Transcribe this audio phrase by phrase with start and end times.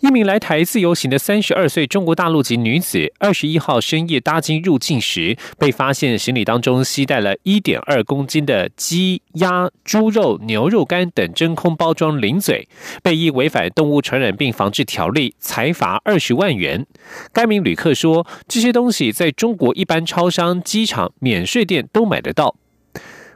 [0.00, 12.68] 一名来台自由行的三十二岁中国大陆籍女子，二十一号深夜搭机入境时，被发现行李当中携带了一点二公斤的鸡、鸭、猪肉、牛肉干等真空包装零嘴，
[13.02, 16.86] 被依违反动物传染病防治条例裁罚二十万元。
[17.32, 22.56] 该名旅客说，这些东西在中国一般超商、机场、免税店都买得到。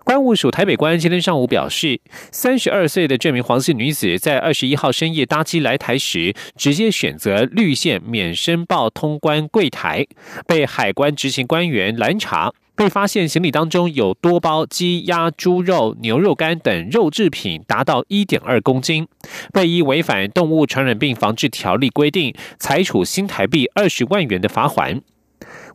[0.06, 10.06] 关务署台北关今天上午表示，三十二岁的这名黄姓女子在二十一号深夜搭机来台时，直接选择绿线免申报通关柜台，
[10.46, 19.08] 被海关执行官员拦查，被发现行李当中有多包鸡、鸭、猪肉、牛肉干等肉制品，达到一点二公斤，
[19.52, 25.02] 被依违反动物传染病防治条例规定，裁处新台币二十万元的罚款。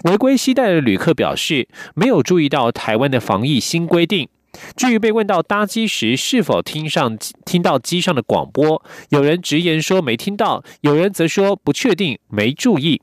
[0.06, 4.28] 违规携带的旅客表示，没有注意到台湾的防疫新规定。
[4.76, 13.02] 至于被问到搭机时是否听上听到机上的广播，有人直言说没听到，有人则说不确定，没注意。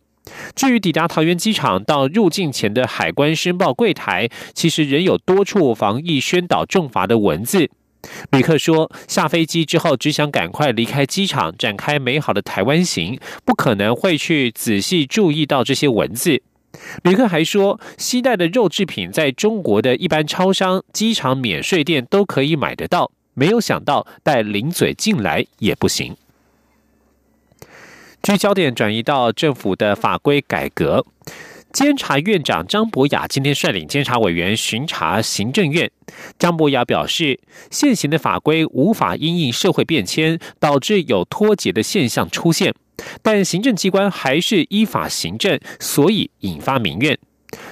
[0.54, 7.70] 至于抵达桃园机场到入境前的海关申报柜台，其实仍有多处防疫宣导重罚的文字。
[8.30, 16.42] 旅客说，下飞机之后只想赶快离开机场，展开美好的台湾行，不可能会去仔细注意到这些文字。
[17.02, 26.16] 旅客还说，西带的肉制品在中国的一般超商、机场免税店都可以买得到，没有想到带零嘴进来也不行。
[28.22, 31.04] 据焦点转移到政府的法规改革，
[31.78, 35.88] 监察院长张博雅今天率领监察委员巡查行政院。
[36.36, 37.38] 张博雅表示，
[37.70, 42.74] 现行的法规无法因应社会变迁，导致有脱节的现象出现。
[43.22, 47.16] 但行政机关还是依法行政，所以引发民怨。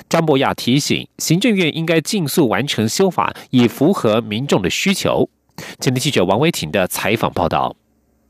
[0.09, 5.29] 张博雅提醒，行政院应该尽速完成修法，以符合民众的需求。
[5.81, 7.75] 前天记者王维婷的采访报道。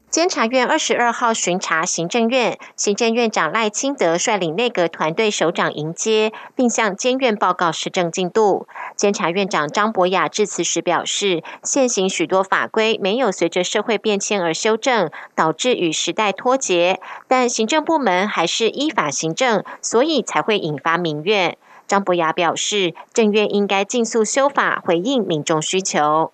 [0.08, 8.66] 监察院二十二号巡查行政院，行政院长赖清德率领内阁团队首长迎接，并向监院报告施政进度。
[8.94, 21.58] 监察院长张博雅致辞时表示，现行许多法规没有随着社会变迁而修正，导致与时代脱节，但行政部门还是依法行政，所以才会引发民怨。
[21.86, 26.32] 张博雅表示，政院应该尽速修法，回应民众需求。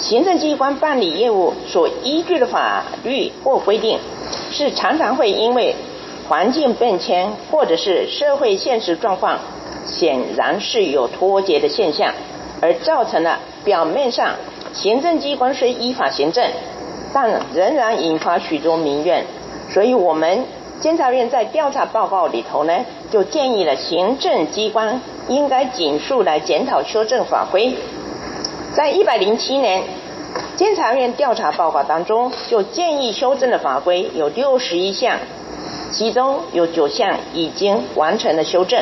[0.00, 3.98] 行政机关办理业务所依据的法律或规定，
[4.50, 5.76] 是常常会因为
[6.28, 9.38] 环境变迁或者是社会现实状况，
[9.84, 12.14] 显然是有脱节的现象，
[12.62, 14.36] 而造成了表面上
[14.72, 16.44] 行政机关虽依法行政，
[17.12, 19.26] 但仍然引发许多民怨。
[19.70, 20.46] 所以，我们
[20.80, 22.74] 监察院在调查报告里头呢，
[23.10, 27.74] 就建议了行政机关应该紧速来检讨修正法规。
[28.76, 29.82] 在一百零七年
[30.56, 35.18] 监察院调查报告当中，就建议修正的法规有六十一项，
[35.90, 38.80] 其中有九项已经完成了修正。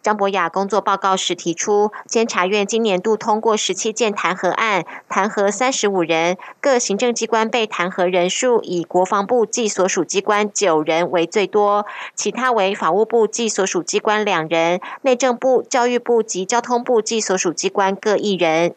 [0.00, 18.76] 张博雅工作报告时提出，监察院今年度通过十七件弹劾案，弹劾三十五人，各行政机关被弹劾人数以国防部暨所属机关九人为最多，其他为法务部暨所属机关两人，内政部、教育部及交通部暨所属机关各一人。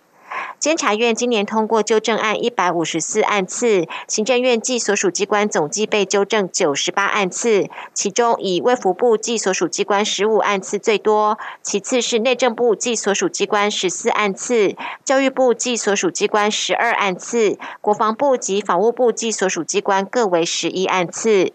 [0.59, 14.75] 监察院今年通过纠正案一百五十四案次，行政院暨所属机关总计被纠正九十八案次，其中以卫福部暨所属机关十五案次最多，其次是内政部暨所属机关十四案次，
[15.05, 21.53] 教育部暨所属机关十二案次，国防部及法务部暨所属机关各为十一案次。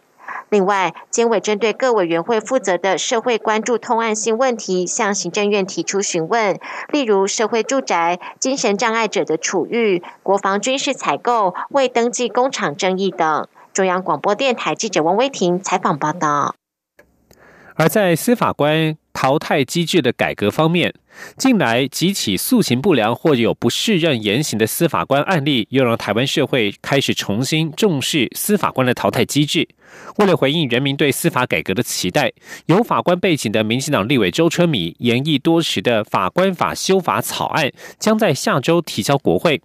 [0.53, 6.61] 另外，监委针对各委员会负责的社会关注通案性问题，向行政院提出询问，
[6.91, 13.49] 例如社会住宅、精神障碍者的处遇、国防军事采购、未登记工厂争议等。
[13.73, 16.55] 中央广播电台记者王威婷采访报道。
[17.76, 20.93] 而在司法官淘汰机制的改革方面，
[21.37, 29.69] 近来几起诉行不良或有不适任言行的司法官案例，又让台湾社会开始重新重视司法官的淘汰机制。
[30.17, 32.32] 为了回应人民对司法改革的期待，
[32.67, 39.61] 有法官背景的民进党立委周春米研议多时的法官法修法草案，将在下周提交国会。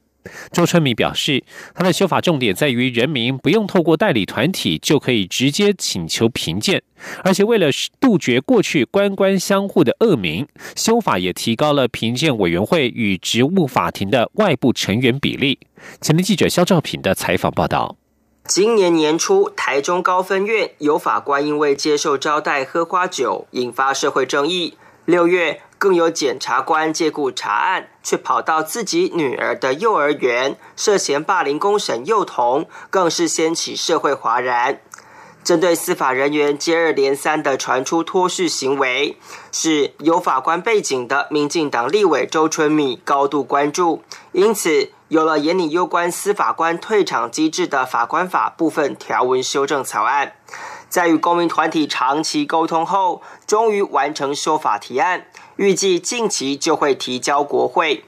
[0.51, 1.43] 周春米表示，
[1.73, 6.81] 他的修法重点在于人民不用透过代理团体就可以直接请求评鉴，
[7.23, 7.69] 而且为了
[7.99, 15.59] 杜绝过去官官相护的恶名，修法也提高了评鉴委员会与职务法庭的外部成员比例。
[16.01, 17.95] 前天记者肖兆平的采访报道。
[18.45, 24.75] 今年年初，台中高分院有法官因为接受招待喝花酒，引发社会争议。
[25.05, 25.61] 六月。
[25.77, 34.79] 更有检察官借故查案，却跑到自己女儿的幼儿园涉嫌霸凌公审幼童，更是掀起社会哗然。
[35.43, 39.17] 针对司法人员接二连三的传出脱序行为，
[39.49, 44.03] 是有法官背景的民进党立委周春米高度关注，
[44.33, 50.33] 因此有了严拟有关司法官退场机制的法官法部分条文修正草案。
[50.89, 55.27] 在与公民团体长期沟通后，终于完成修法提案，
[55.57, 58.03] 预计近期就会提交国会。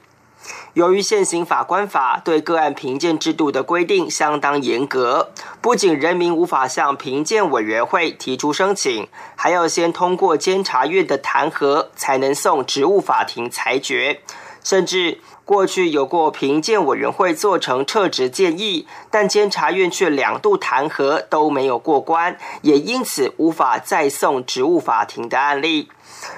[0.72, 5.30] 由于现行法官法对个案评鉴制度的规定相当严格，
[5.60, 14.20] 不仅人民无法向评鉴委员会提出申请，还要先通过监察院的弹劾，才能送职务法庭裁决，
[14.62, 15.18] 甚至。
[15.44, 25.88] 过去有过评鉴委员会做成撤职建议，但监察院却两度弹劾都没有过关，也因此无法再送职务法庭的案例。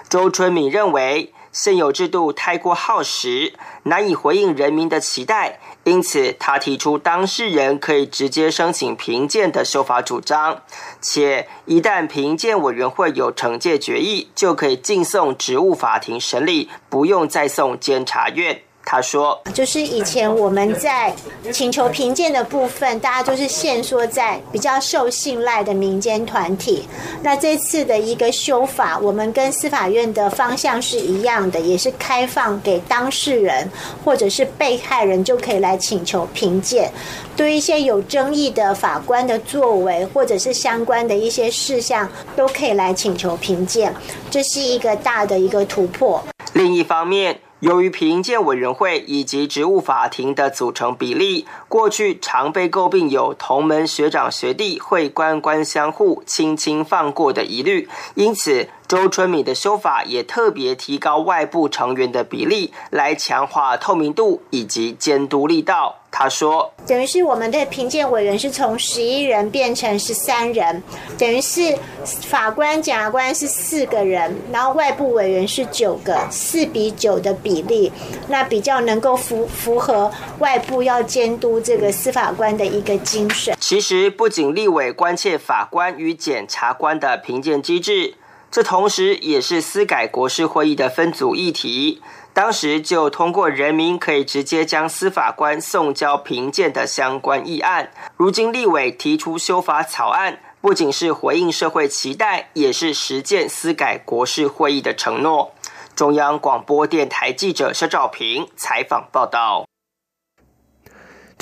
[0.09, 3.53] 周春敏认为现有制度太过耗时，
[3.83, 10.63] 难以回应人民的期待，因此他提出当事人可以直接申请评鉴的修法主张，
[11.01, 18.63] 且一旦评鉴委员会有惩戒决议，就可以进送职务法庭审理，不用再送监察院。
[18.85, 21.15] 他说：“就是以前我们在
[21.51, 26.87] 请求评鉴的部分，大家就是限缩在比较受信赖的民间团体。
[27.23, 33.71] 那这次的一个修法，我们跟司法院的方向是一样的，也是开放给当事人
[34.05, 36.93] 或者是被害人就可以来请求评鉴。
[37.35, 42.07] 对一些有争议的法官的作为，或者是相关的一些事项，
[42.37, 43.95] 都可以来请求评鉴。
[44.31, 46.23] 这是一个大的一个突破。
[46.53, 58.69] 另一方面。”由于评鉴委员会以及职务法庭的组成比例，过去常被诟病有同门学长学弟会官官相护、轻轻放过的疑虑，因此。
[58.89, 66.02] 周春敏的修法也特别提高外部成员的比例，来强化透明度以及监督力道。
[66.15, 70.83] 他说：“等于是我们的评鉴委员是从十一人变成十三人，
[71.17, 71.75] 等于是
[72.05, 77.91] 法官、检察官是四个人，然后外部委员是九个，四比九的比例，
[78.29, 83.57] 那比较能够符符合外部要监督这个司法官的一个精神。
[83.59, 88.15] 其实，不仅立委关切法官与检察官的评鉴机制。”
[88.53, 92.03] 这同时也是司改国事会议的分组议题，
[92.35, 97.91] 当时就通过人民可以直接将司法官送交评鉴的相关议案。
[98.17, 105.53] 如今立委提出修法草案，不仅是回应社会期待，也是实践司改国事会议的承诺。
[105.95, 109.67] 中央广播电台记者肖照平采访报道。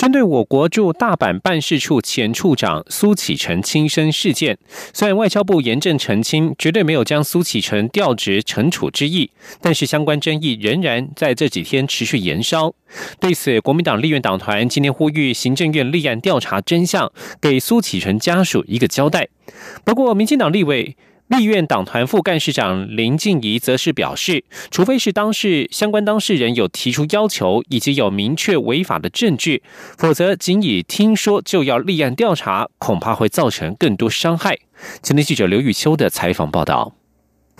[0.00, 4.56] 针对我国驻大阪办事处前处长苏启成轻生事件，
[4.94, 9.30] 虽然外交部严正澄清，绝对没有将苏启成调职惩处之意，
[9.60, 12.72] 但是相关争议仍然在这几天持续延烧。
[13.20, 19.28] 对此，国民党立院党团今天呼吁行政院立案调查真相，给苏启成家属一个交代。
[19.84, 20.96] 不过，民进党立委。
[21.30, 29.62] 立院党团副干事长林静怡则是表示，除非是当事相关当事人有提出要求，以及有明确违法的证据，
[29.96, 34.58] 否则仅以听说就要立案调查，恐怕会造成更多伤害。
[35.04, 36.99] 前天记者刘玉秋的采访报道。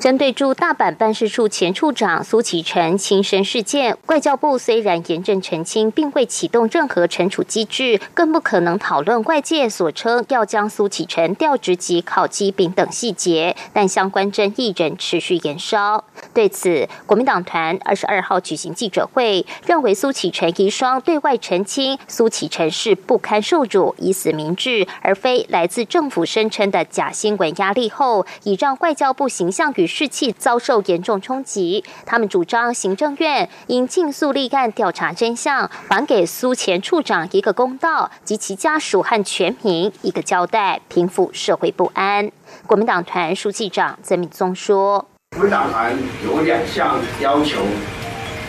[0.01, 16.03] 针对驻大阪办事处前处长苏启成轻生事件，外交部虽然严正澄清，并未启动任何惩处机制，更不可能讨论外界所称要将苏启成调职及考绩饼等细节，但相关争议仍持续延烧。
[16.33, 29.90] 对此，国民党团二十二号举行记者会，认为苏启成遗孀对外澄清，苏启成是不堪受辱，以死明志，而非来自政府声称的假新闻压力后，已让外交部形象与。
[29.91, 42.31] 士气遭受严重冲击，他们主张行政院应尽速立案调查真相，还给苏前处长一个公道，及其家属和全民一个交代，平复社会不安。
[42.67, 45.07] 国民党团书记长曾敏宗说
[45.37, 45.93] ：“国民党团
[46.25, 47.59] 有两项要求，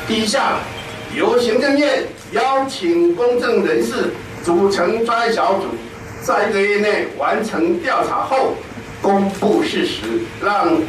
[0.07, 0.59] 第一项
[1.17, 5.65] 由行政院邀请公正人士组成专小组，
[6.21, 8.53] 在一个月内完成调查后，
[9.01, 10.03] 公布事实，
[10.39, 10.79] 让。”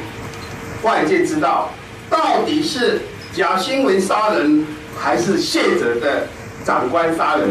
[0.82, 1.70] 外界知道，
[2.10, 3.00] 到底是
[3.32, 4.66] 假新闻杀人，
[5.00, 6.26] 还是谢哲的
[6.64, 7.48] 长官杀人。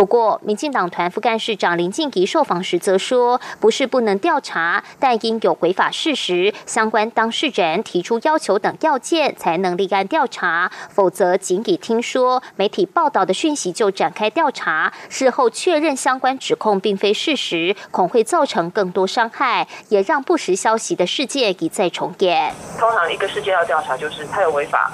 [0.00, 10.72] 不过，民进党团副干事长林静怡受访时则说，不是不能调查，但应有违法事实、相关当事人提出要求等要件，才能立案调查。
[10.88, 22.54] 否则，仅以听说、媒体报道的讯息就展开调查，事后确认相关指控并非事实，恐会造成更多伤害，也让不实消息的事件一再重演。
[22.78, 24.90] 通常，一个事件要调查，就是他有违法；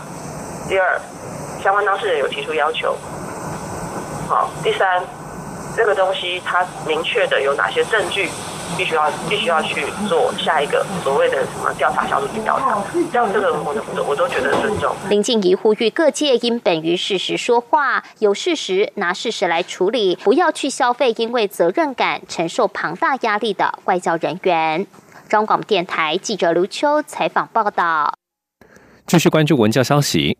[0.69, 1.01] 第二，
[1.63, 2.97] 相关当事人有提出要求。
[4.29, 5.03] 好，第三，
[5.77, 8.29] 这个东西它明确的有哪些证据，
[8.77, 12.77] 必须要必须要去做下一个所谓的什么调查小组去调查，
[13.13, 14.95] 这样这个我都我都觉得尊重。
[15.09, 24.87] 林静怡呼吁各界应本于事实说话，有事实拿事实来处理，不要去消费因为责任感承受庞大压力的外交人员。
[25.29, 28.13] 中广电台记者刘秋采访报道。
[29.07, 30.37] 继续关注文教消息。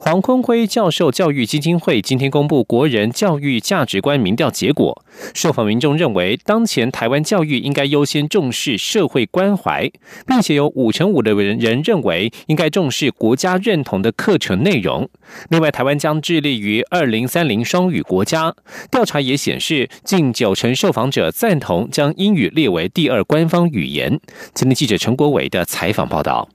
[0.00, 9.90] 黄坤辉教授教育基金会今天公布国人教育价值观民调结果，受访民众认为，当前台湾教育应该优先重视社会关怀，
[10.24, 15.08] 并且有五成五的人人认为应该重视国家认同的课程内容。
[15.50, 18.54] 另外，台湾将致力于二零三零双语国家。
[18.90, 24.20] 调查也显示，近九成受访者赞同将英语列为第二官方语言。
[24.54, 26.48] 今天记者陈国伟的采访报道。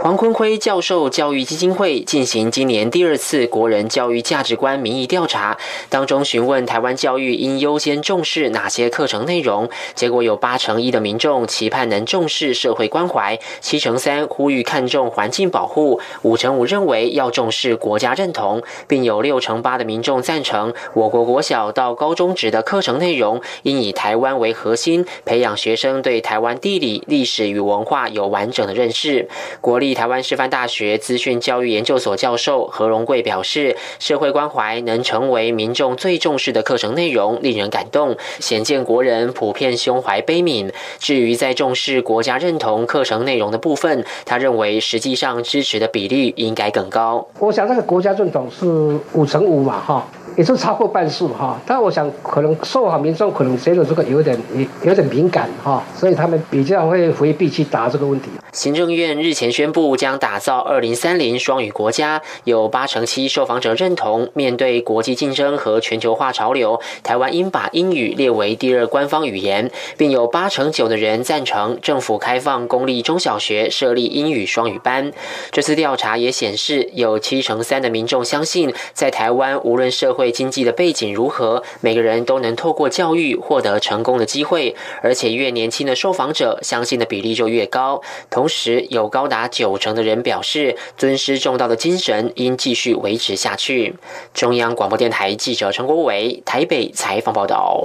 [0.00, 29.28] 黄坤辉教授教育基金会进行今年第二次国人教育价值观民意调查，当中询问台湾教育应优先重视哪些课程内容，结果有八成一的民众期盼能重视社会关怀，七成三呼吁看重环境保护，五成五认为要重视国家认同，并有六成八的民众赞成我国国小到高中职的课程内容应以台湾为核心，培养学生对台湾地理、历史与文化有完整的认识。
[29.60, 40.70] 国立台湾师范大学资讯教育研究所教授何荣贵表示，社会关怀能成为民众最重视的课程内容，令人感动，显见国人普遍胸怀悲悯。
[40.98, 47.26] 至于在重视国家认同课程内容的部分，他认为实际上支持的比例应该更高。
[47.38, 48.66] 我想这个国家认同是
[49.12, 50.08] 五成五嘛，哈。
[50.36, 58.28] 也是超过半数哈，但我想可能受访民众可能觉得这个有点有有点敏感哈，所以他们比较会回避去答这个问题。
[58.52, 75.12] 行政院日前宣布将打造二零三零双语国家，有八成七受访者认同，面对国际竞争和全球化潮流，台湾应把英语列为第二官方语言，并有八成九的人赞成政府开放公立中小学设立英语双语班。
[75.50, 80.32] 这次调查也显示，有七成三的民众相信，在台湾无论社会。
[80.38, 88.00] 经济的背景如何，每个人都能透过教育获得成功的机会，而且越年轻的受访者相信的比例就越高。
[88.30, 93.94] 同时，有高达九九成的人表示，尊师重道的精神应继续维持下去。
[94.32, 97.82] 中央广播电台记者陈国伟台北采访报道。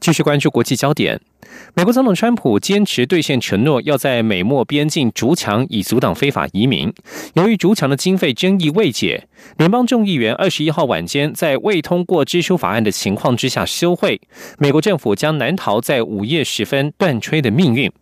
[0.00, 1.20] 继续关注国际焦点。
[1.74, 6.92] 美国总统川普坚持兑现承诺，要在美墨边境筑墙，以阻挡非法移民。
[7.34, 14.20] 由于筑墙的经费争议未解，联邦众议员二十一号晚间在未通过支出法案的情况之下休会。
[14.58, 17.92] 美国政府将难逃在午夜时分断炊的命运。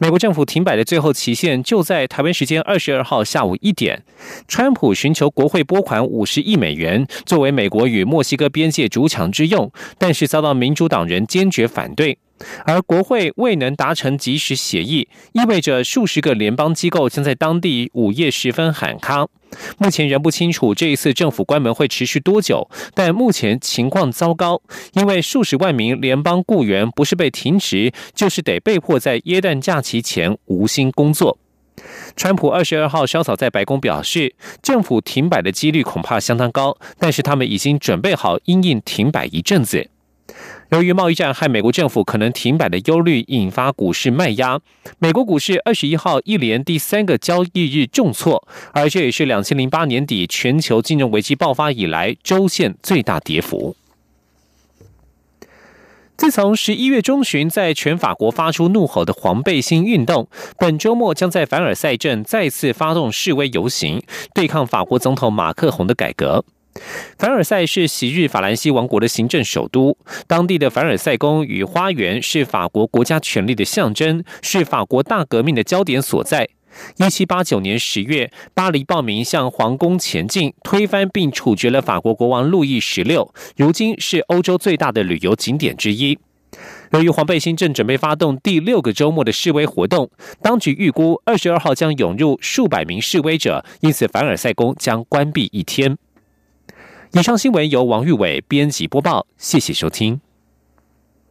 [0.00, 4.04] 美国政府停摆的最后期限就在台湾时间二十二号下午一点。
[4.46, 12.16] 川普寻求国会拨款五十亿美元，作为美国与墨西哥边界主墙之用，但是遭到民主党人坚决反对。
[12.64, 19.26] 而国会未能达成及时协议，意味着数十个联邦机构将在当地午夜时分喊卡。
[19.78, 24.60] 目前仍不清楚这一次政府关门会持续多久，但目前情况糟糕，
[24.92, 31.38] 因为数十万名联邦雇员不是被停职，就是得被迫在耶诞假期前无薪工作。
[32.16, 39.88] 川普二十二号稍早在白宫表示，政府停摆的几率恐怕相当高，但是他们已经准备好因应停摆一阵子。
[40.70, 44.60] 由于贸易战和美国政府可能停摆的忧虑，引发股市卖压。
[44.98, 53.76] 美国股市二十一号一连第三个交易日重挫，而这也是两千零八年底全球金融危机爆发以来周线最大跌幅。
[56.18, 64.02] 自从十一月中旬在全法国发出怒吼的黄背心运动，本周末将在凡尔赛镇再次发动示威游行，
[64.34, 66.44] 对抗法国总统马克宏的改革。
[67.18, 76.48] 凡尔赛是昔日法兰西王国的行政首都，当地的凡尔赛宫与花园是法国国家权力的象征，是法国大革命的焦点所在。
[76.98, 86.18] 一七八九年十月，巴黎暴民向皇宫前进，推翻并处决了法国国王路易十六，如今是欧洲最大的旅游景点之一。
[86.92, 90.08] 由于黄背心正准备发动第六个周末的示威活动，
[90.40, 95.98] 当局预估二十二号将涌入数百名示威者，因此凡尔赛宫将关闭一天。
[97.12, 100.20] 以上新闻由王玉伟编辑播报，谢谢收听。